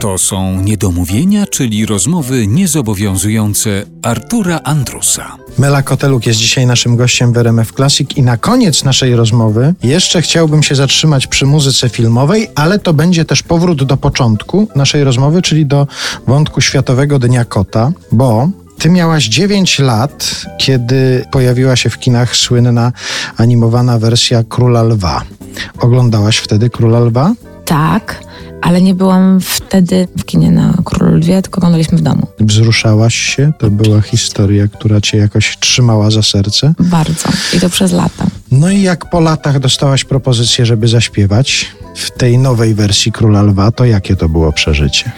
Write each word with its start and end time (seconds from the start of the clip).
To 0.00 0.18
są 0.18 0.60
niedomówienia, 0.60 1.46
czyli 1.46 1.86
rozmowy 1.86 2.46
niezobowiązujące 2.46 3.84
Artura 4.02 4.60
Andrusa. 4.64 5.36
Mela 5.58 5.82
Koteluk 5.82 6.26
jest 6.26 6.38
dzisiaj 6.38 6.66
naszym 6.66 6.96
gościem 6.96 7.32
w 7.32 7.36
RMF 7.36 7.72
Classic 7.72 8.10
i 8.16 8.22
na 8.22 8.36
koniec 8.36 8.84
naszej 8.84 9.16
rozmowy 9.16 9.74
jeszcze 9.82 10.22
chciałbym 10.22 10.62
się 10.62 10.74
zatrzymać 10.74 11.26
przy 11.26 11.46
muzyce 11.46 11.88
filmowej, 11.88 12.50
ale 12.54 12.78
to 12.78 12.92
będzie 12.92 13.24
też 13.24 13.42
powrót 13.42 13.84
do 13.84 13.96
początku 13.96 14.68
naszej 14.76 15.04
rozmowy, 15.04 15.42
czyli 15.42 15.66
do 15.66 15.86
wątku 16.26 16.60
Światowego 16.60 17.18
Dnia 17.18 17.44
Kota, 17.44 17.92
bo 18.12 18.48
ty 18.78 18.90
miałaś 18.90 19.24
9 19.24 19.78
lat, 19.78 20.46
kiedy 20.58 21.24
pojawiła 21.30 21.76
się 21.76 21.90
w 21.90 21.98
kinach 21.98 22.36
słynna 22.36 22.92
animowana 23.36 23.98
wersja 23.98 24.44
Króla 24.48 24.82
Lwa. 24.82 25.22
Oglądałaś 25.80 26.36
wtedy 26.36 26.70
Króla 26.70 27.00
Lwa? 27.00 27.32
Tak, 27.64 28.20
ale 28.64 28.82
nie 28.82 28.94
byłam 28.94 29.40
wtedy 29.40 30.08
w 30.18 30.24
kinie 30.24 30.50
na 30.50 30.74
Królu 30.84 31.14
Lwie, 31.14 31.42
tylko 31.42 31.58
oglądaliśmy 31.58 31.98
w 31.98 32.00
domu. 32.00 32.26
Wzruszałaś 32.40 33.14
się? 33.14 33.52
To 33.58 33.70
była 33.70 34.00
historia, 34.00 34.68
która 34.68 35.00
cię 35.00 35.18
jakoś 35.18 35.56
trzymała 35.60 36.10
za 36.10 36.22
serce? 36.22 36.74
Bardzo. 36.80 37.28
I 37.56 37.60
to 37.60 37.70
przez 37.70 37.92
lata. 37.92 38.26
No 38.50 38.70
i 38.70 38.82
jak 38.82 39.10
po 39.10 39.20
latach 39.20 39.58
dostałaś 39.58 40.04
propozycję, 40.04 40.66
żeby 40.66 40.88
zaśpiewać 40.88 41.66
w 41.96 42.10
tej 42.10 42.38
nowej 42.38 42.74
wersji 42.74 43.12
Króla 43.12 43.42
Lwa, 43.42 43.70
to 43.72 43.84
jakie 43.84 44.16
to 44.16 44.28
było 44.28 44.52
przeżycie? 44.52 45.12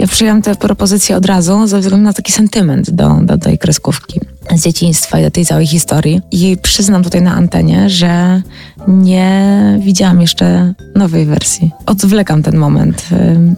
Ja 0.00 0.06
przyjęłam 0.06 0.42
tę 0.42 0.54
propozycję 0.54 1.16
od 1.16 1.26
razu 1.26 1.66
ze 1.66 1.80
względu 1.80 2.04
na 2.04 2.12
taki 2.12 2.32
sentyment 2.32 2.90
do, 2.90 3.18
do 3.22 3.38
tej 3.38 3.58
kreskówki 3.58 4.20
z 4.56 4.62
dzieciństwa 4.62 5.20
i 5.20 5.22
do 5.22 5.30
tej 5.30 5.46
całej 5.46 5.66
historii. 5.66 6.20
I 6.30 6.56
przyznam 6.62 7.02
tutaj 7.04 7.22
na 7.22 7.34
antenie, 7.34 7.90
że 7.90 8.42
nie 8.88 9.54
widziałam 9.82 10.20
jeszcze 10.20 10.74
nowej 10.94 11.26
wersji. 11.26 11.70
Odwlekam 11.86 12.42
ten 12.42 12.56
moment. 12.56 13.04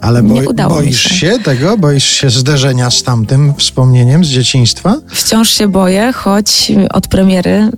Ale 0.00 0.23
nie 0.23 0.42
boi- 0.42 0.48
udało 0.48 0.74
mi 0.77 0.83
boisz 0.83 1.02
się. 1.02 1.14
się 1.14 1.38
tego? 1.45 1.78
Boisz 1.78 2.05
się 2.05 2.30
zderzenia 2.30 2.91
z 2.91 3.02
tamtym 3.02 3.55
wspomnieniem 3.59 4.25
z 4.25 4.28
dzieciństwa? 4.28 4.97
Wciąż 5.09 5.50
się 5.50 5.69
boję, 5.69 6.12
choć 6.12 6.72
od 6.91 7.09
premiery 7.09 7.70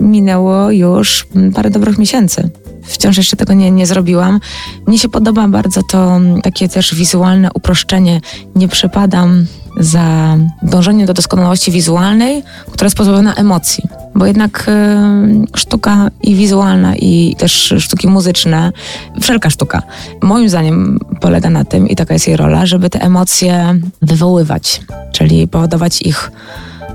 minęło 0.00 0.70
już 0.70 1.26
parę 1.54 1.70
dobrych 1.70 1.98
miesięcy. 1.98 2.50
Wciąż 2.84 3.16
jeszcze 3.16 3.36
tego 3.36 3.52
nie, 3.54 3.70
nie 3.70 3.86
zrobiłam. 3.86 4.40
Mnie 4.86 4.98
się 4.98 5.08
podoba 5.08 5.48
bardzo 5.48 5.82
to 5.82 6.16
mm, 6.16 6.42
takie 6.42 6.68
też 6.68 6.94
wizualne 6.94 7.48
uproszczenie. 7.54 8.20
Nie 8.56 8.68
przepadam 8.68 9.46
za 9.80 10.36
dążenie 10.62 11.06
do 11.06 11.14
doskonałości 11.14 11.70
wizualnej, 11.70 12.42
która 12.70 12.86
jest 12.86 12.96
pozbawiona 12.96 13.34
emocji. 13.34 13.84
Bo 14.14 14.26
jednak 14.26 14.66
y, 14.68 15.58
sztuka 15.58 16.10
i 16.22 16.34
wizualna, 16.34 16.96
i 16.96 17.36
też 17.38 17.74
sztuki 17.78 18.08
muzyczne, 18.08 18.72
wszelka 19.20 19.50
sztuka, 19.50 19.82
moim 20.22 20.48
zdaniem 20.48 20.98
polega 21.20 21.50
na 21.50 21.64
tym, 21.64 21.88
i 21.88 21.96
taka 21.96 22.14
jest 22.14 22.28
jej 22.28 22.36
rola, 22.36 22.66
żeby 22.66 22.90
te 22.90 23.00
emocje 23.00 23.80
wywoływać, 24.02 24.80
czyli 25.12 25.48
powodować 25.48 26.02
ich 26.02 26.30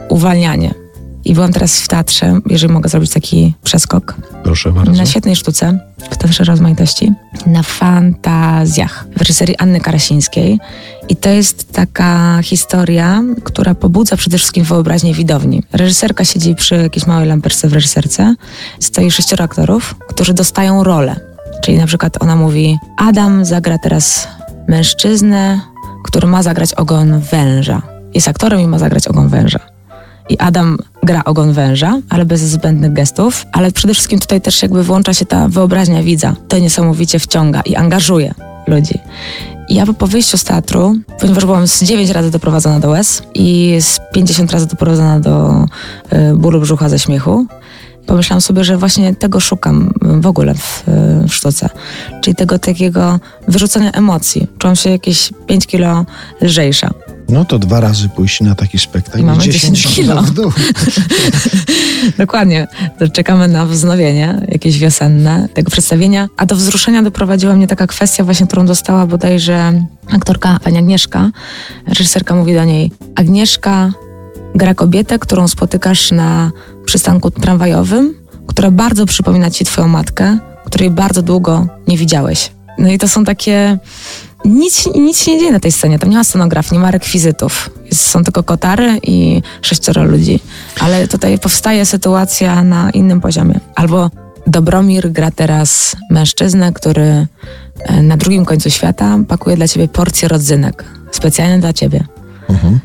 uwalnianie. 0.09 0.88
I 1.29 1.33
byłam 1.33 1.53
teraz 1.53 1.81
w 1.81 1.87
teatrze, 1.87 2.39
jeżeli 2.45 2.73
mogę 2.73 2.89
zrobić 2.89 3.11
taki 3.11 3.53
przeskok, 3.63 4.15
Proszę 4.43 4.71
bardzo. 4.71 4.91
na 4.91 5.05
świetnej 5.05 5.35
sztuce 5.35 5.79
w 6.11 6.17
Teatrze 6.17 6.43
Rozmaitości, 6.43 7.11
na 7.45 7.63
fantazjach 7.63 9.05
w 9.15 9.17
reżyserii 9.17 9.57
Anny 9.57 9.79
Karasińskiej. 9.79 10.59
I 11.09 11.15
to 11.15 11.29
jest 11.29 11.73
taka 11.73 12.39
historia, 12.43 13.23
która 13.43 13.75
pobudza 13.75 14.17
przede 14.17 14.37
wszystkim 14.37 14.63
wyobraźnię 14.63 15.13
widowni. 15.13 15.63
Reżyserka 15.73 16.25
siedzi 16.25 16.55
przy 16.55 16.75
jakiejś 16.75 17.07
małej 17.07 17.27
lamperce 17.27 17.67
w 17.67 17.73
reżyserce. 17.73 18.35
Stoi 18.79 19.11
sześcioro 19.11 19.43
aktorów, 19.43 19.95
którzy 20.07 20.33
dostają 20.33 20.83
rolę. 20.83 21.19
Czyli 21.63 21.77
na 21.77 21.85
przykład 21.85 22.23
ona 22.23 22.35
mówi, 22.35 22.77
Adam 22.97 23.45
zagra 23.45 23.77
teraz 23.77 24.27
mężczyznę, 24.67 25.61
który 26.03 26.27
ma 26.27 26.43
zagrać 26.43 26.73
ogon 26.73 27.19
węża. 27.19 27.81
Jest 28.13 28.27
aktorem 28.27 28.59
i 28.59 28.67
ma 28.67 28.79
zagrać 28.79 29.07
ogon 29.07 29.27
węża. 29.27 29.59
I 30.29 30.37
Adam 30.39 30.77
gra 31.03 31.23
ogon 31.23 31.53
węża, 31.53 32.01
ale 32.09 32.25
bez 32.25 32.41
zbędnych 32.41 32.93
gestów, 32.93 33.45
ale 33.51 33.71
przede 33.71 33.93
wszystkim 33.93 34.19
tutaj 34.19 34.41
też 34.41 34.61
jakby 34.61 34.83
włącza 34.83 35.13
się 35.13 35.25
ta 35.25 35.47
wyobraźnia 35.47 36.03
widza. 36.03 36.35
To 36.47 36.59
niesamowicie 36.59 37.19
wciąga 37.19 37.61
i 37.61 37.75
angażuje 37.75 38.33
ludzi. 38.67 38.99
Ja 39.69 39.85
po 39.85 40.07
wyjściu 40.07 40.37
z 40.37 40.43
teatru, 40.43 40.95
ponieważ 41.19 41.45
byłam 41.45 41.67
z 41.67 41.83
9 41.83 42.09
razy 42.09 42.31
doprowadzona 42.31 42.79
do 42.79 42.89
łez 42.89 43.23
i 43.33 43.77
z 43.79 43.99
50 44.13 44.51
razy 44.51 44.67
doprowadzona 44.67 45.19
do 45.19 45.65
y, 46.13 46.35
bólu 46.35 46.61
brzucha 46.61 46.89
ze 46.89 46.99
śmiechu, 46.99 47.47
pomyślałam 48.05 48.41
sobie, 48.41 48.63
że 48.63 48.77
właśnie 48.77 49.15
tego 49.15 49.39
szukam 49.39 49.93
w 50.01 50.27
ogóle 50.27 50.55
w, 50.55 50.83
w 51.27 51.33
sztuce. 51.33 51.69
Czyli 52.21 52.35
tego 52.35 52.59
takiego 52.59 53.19
wyrzucenia 53.47 53.91
emocji. 53.91 54.47
Czułam 54.57 54.75
się 54.75 54.89
jakieś 54.89 55.33
5 55.47 55.67
kilo 55.67 56.05
lżejsza. 56.41 56.89
No 57.29 57.45
to 57.45 57.59
dwa 57.59 57.79
razy 57.79 58.09
pójść 58.09 58.41
na 58.41 58.55
taki 58.55 58.79
spektakl. 58.79 59.23
Mamy 59.23 59.43
10 59.43 59.81
10 59.81 59.95
kilo. 59.95 60.23
Dokładnie. 62.17 62.67
Czekamy 63.13 63.47
na 63.47 63.65
wznowienie 63.65 64.41
jakieś 64.47 64.79
wiosenne 64.79 65.49
tego 65.53 65.71
przedstawienia. 65.71 66.27
A 66.37 66.45
do 66.45 66.55
wzruszenia 66.55 67.03
doprowadziła 67.03 67.55
mnie 67.55 67.67
taka 67.67 67.87
kwestia 67.87 68.23
właśnie, 68.23 68.47
którą 68.47 68.65
dostała 68.65 69.05
bodajże 69.05 69.73
aktorka 70.11 70.59
pani 70.63 70.77
Agnieszka. 70.77 71.31
Reżyserka 71.87 72.35
mówi 72.35 72.53
do 72.53 72.63
niej, 72.63 72.91
Agnieszka 73.15 73.91
gra 74.55 74.73
kobietę, 74.73 75.19
którą 75.19 75.47
spotykasz 75.47 76.11
na 76.11 76.51
przystanku 76.85 77.31
tramwajowym, 77.31 78.13
która 78.47 78.71
bardzo 78.71 79.05
przypomina 79.05 79.51
ci 79.51 79.65
twoją 79.65 79.87
matkę, 79.87 80.37
której 80.65 80.89
bardzo 80.89 81.21
długo 81.21 81.67
nie 81.87 81.97
widziałeś. 81.97 82.51
No 82.77 82.89
i 82.89 82.97
to 82.97 83.07
są 83.07 83.25
takie... 83.25 83.77
Nic, 84.45 84.89
nic 84.95 85.23
się 85.23 85.31
nie 85.31 85.39
dzieje 85.39 85.51
na 85.51 85.59
tej 85.59 85.71
scenie, 85.71 85.99
tam 85.99 86.09
nie 86.09 86.17
ma 86.17 86.23
scenografii, 86.23 86.73
nie 86.73 86.79
ma 86.79 86.91
rekwizytów. 86.91 87.69
Są 87.93 88.23
tylko 88.23 88.43
kotary 88.43 88.99
i 89.03 89.41
sześcioro 89.61 90.03
ludzi. 90.03 90.39
Ale 90.79 91.07
tutaj 91.07 91.39
powstaje 91.39 91.85
sytuacja 91.85 92.63
na 92.63 92.91
innym 92.91 93.21
poziomie. 93.21 93.59
Albo 93.75 94.09
Dobromir 94.49 95.11
gra 95.11 95.31
teraz 95.31 95.95
mężczyznę, 96.09 96.73
który 96.73 97.27
e, 97.79 98.01
na 98.01 98.17
drugim 98.17 98.45
końcu 98.45 98.69
świata 98.69 99.17
pakuje 99.27 99.55
dla 99.55 99.67
ciebie 99.67 99.87
porcję 99.87 100.27
rodzynek. 100.27 100.85
Specjalnie 101.11 101.59
dla 101.59 101.73
ciebie. 101.73 102.03
Mhm. 102.49 102.79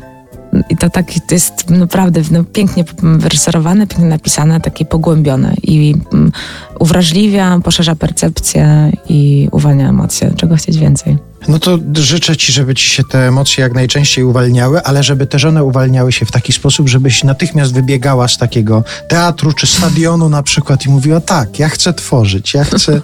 I 0.70 0.76
to 0.76 0.90
tak 0.90 1.06
to 1.28 1.34
jest 1.34 1.70
naprawdę 1.70 2.20
no, 2.30 2.44
pięknie 2.44 2.84
wyreżyserowane, 3.02 3.86
pięknie 3.86 4.06
napisane, 4.06 4.60
takie 4.60 4.84
pogłębione 4.84 5.54
i 5.62 5.94
mm, 6.12 6.32
uwrażliwia, 6.80 7.58
poszerza 7.64 7.96
percepcję 7.96 8.92
i 9.08 9.48
uwalnia 9.52 9.88
emocje. 9.88 10.32
Czego 10.36 10.56
chcieć 10.56 10.78
więcej? 10.78 11.18
No 11.48 11.58
to 11.58 11.78
życzę 11.96 12.36
ci, 12.36 12.52
żeby 12.52 12.74
ci 12.74 12.90
się 12.90 13.04
te 13.04 13.28
emocje 13.28 13.62
jak 13.62 13.74
najczęściej 13.74 14.24
uwalniały, 14.24 14.82
ale 14.82 15.02
żeby 15.02 15.26
też 15.26 15.44
one 15.44 15.64
uwalniały 15.64 16.12
się 16.12 16.26
w 16.26 16.30
taki 16.30 16.52
sposób, 16.52 16.88
żebyś 16.88 17.24
natychmiast 17.24 17.74
wybiegała 17.74 18.28
z 18.28 18.38
takiego 18.38 18.84
teatru 19.08 19.52
czy 19.52 19.66
stadionu 19.66 20.28
na 20.28 20.42
przykład 20.42 20.86
i 20.86 20.88
mówiła 20.88 21.20
tak, 21.20 21.58
ja 21.58 21.68
chcę 21.68 21.92
tworzyć, 21.92 22.54
ja 22.54 22.64
chcę, 22.64 23.00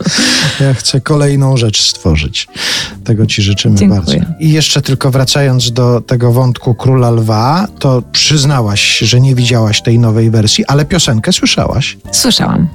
ja 0.60 0.74
chcę 0.74 1.00
kolejną 1.00 1.56
rzecz 1.56 1.82
stworzyć. 1.82 2.48
Tego 3.04 3.26
ci 3.26 3.42
życzymy 3.42 3.76
Dziękuję. 3.76 4.00
bardzo. 4.00 4.16
I 4.40 4.50
jeszcze 4.50 4.82
tylko 4.82 5.10
wracając 5.10 5.72
do 5.72 6.00
tego 6.00 6.32
wątku 6.32 6.74
Króla 6.74 7.10
Lwa, 7.10 7.66
to 7.78 8.02
przyznałaś, 8.12 8.98
że 8.98 9.20
nie 9.20 9.34
widziałaś 9.34 9.82
tej 9.82 9.98
nowej 9.98 10.30
wersji, 10.30 10.64
ale 10.66 10.84
piosenkę 10.84 11.32
słyszałaś. 11.32 11.98
Słyszałam. 12.12 12.68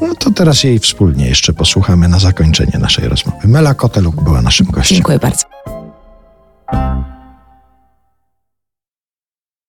No 0.00 0.14
to 0.14 0.30
teraz 0.30 0.64
jej 0.64 0.78
wspólnie 0.78 1.26
jeszcze 1.28 1.52
posłuchamy 1.52 2.08
na 2.08 2.18
zakończenie 2.18 2.78
naszej 2.78 3.08
rozmowy. 3.08 3.48
Mela 3.48 3.74
Koteluk 3.74 4.22
była 4.24 4.42
naszym 4.42 4.66
gościem. 4.66 4.98
Dziękuję 5.12 5.18
bardzo. 5.18 5.71